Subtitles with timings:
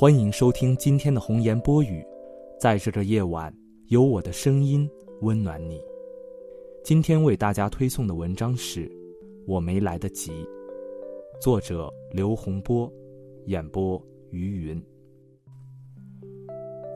[0.00, 2.02] 欢迎收听今天的红颜播语，
[2.58, 3.54] 在这个夜晚，
[3.88, 5.78] 有我的声音温暖你。
[6.82, 8.88] 今天为大家推送的文章是
[9.46, 10.32] 《我没来得及》，
[11.38, 12.90] 作者刘洪波，
[13.44, 14.82] 演播于云。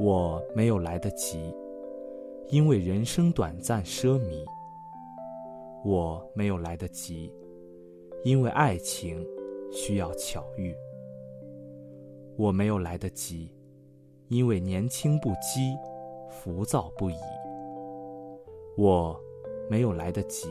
[0.00, 1.55] 我没有来得及，
[2.48, 4.43] 因为人生短暂奢靡；
[5.84, 7.30] 我没有来得及，
[8.25, 9.23] 因为爱情
[9.71, 10.75] 需要巧遇。
[12.37, 13.51] 我没有来得及，
[14.29, 15.77] 因为年轻不羁，
[16.30, 17.15] 浮躁不已。
[18.77, 19.19] 我
[19.70, 20.48] 没有来得及，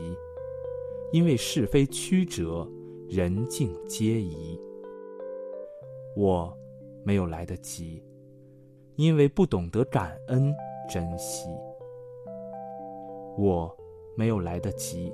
[1.12, 2.66] 因为是非曲折，
[3.08, 4.58] 人尽皆宜。
[6.16, 6.56] 我
[7.02, 8.02] 没有来得及，
[8.96, 10.54] 因为不懂得感恩
[10.88, 11.48] 珍惜。
[13.36, 13.76] 我
[14.16, 15.12] 没有来得及，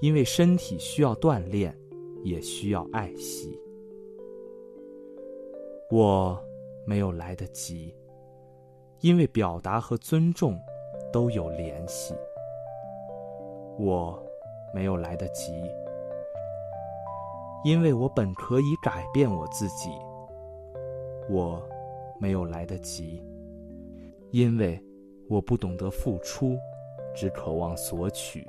[0.00, 1.78] 因为身体需要锻炼，
[2.24, 3.60] 也需要爱惜。
[5.88, 6.36] 我
[6.84, 7.94] 没有来得及，
[9.00, 10.60] 因为表达和尊重
[11.12, 12.12] 都有联系。
[13.78, 14.20] 我
[14.74, 15.52] 没有来得及，
[17.64, 19.90] 因为我本可以改变我自己。
[21.30, 21.62] 我
[22.18, 23.22] 没有来得及，
[24.32, 24.82] 因为
[25.28, 26.58] 我不懂得付出，
[27.14, 28.44] 只渴望索取。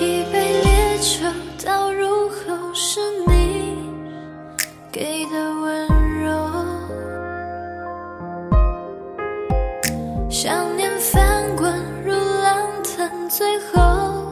[0.00, 1.20] 一杯烈酒
[1.64, 2.98] 倒入后，是
[3.28, 3.76] 你
[4.90, 5.86] 给的温
[6.18, 6.30] 柔。
[10.30, 11.70] 想念翻滚
[12.04, 14.24] 如浪腾，最后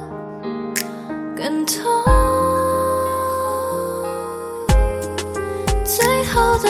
[1.37, 1.77] 更痛。
[5.85, 6.70] 最后的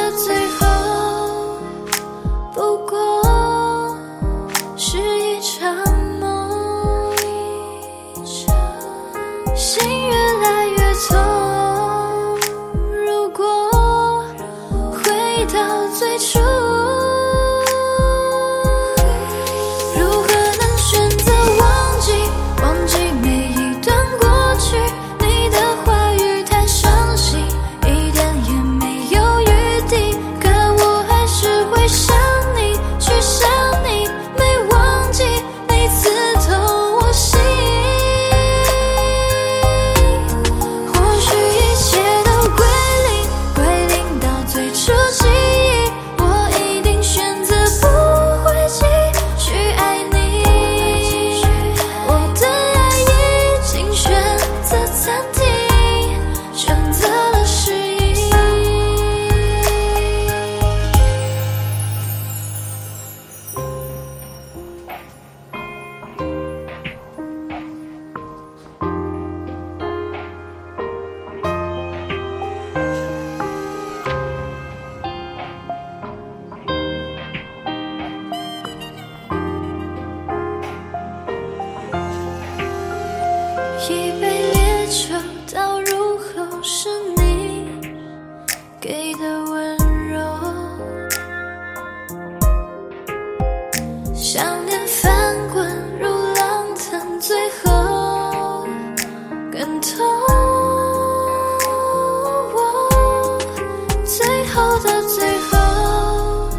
[15.52, 16.38] 到最初，
[97.62, 98.64] 好
[99.50, 99.90] 更痛
[104.04, 106.50] 最后的最后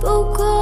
[0.00, 0.55] 不过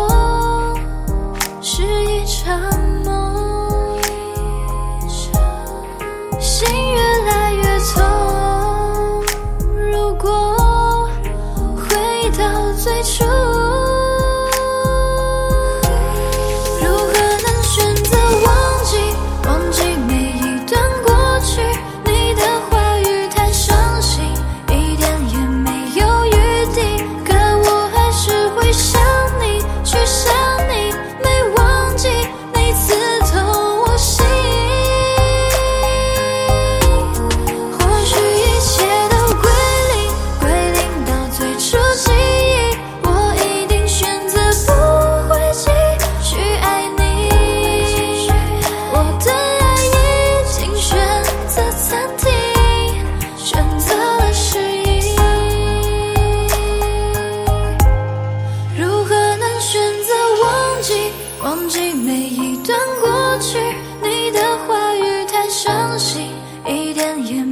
[61.44, 63.58] 忘记每一段过去
[64.02, 66.30] 你的话语太伤心
[66.66, 67.43] 一点也